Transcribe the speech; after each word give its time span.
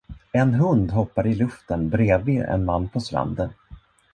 En 0.33 0.53
hund 0.55 0.91
hoppar 0.91 1.27
i 1.27 1.35
luften 1.35 1.85
bredvid 1.89 2.41
en 2.41 2.65
man 2.65 2.89
på 2.89 2.99
stranden. 2.99 3.49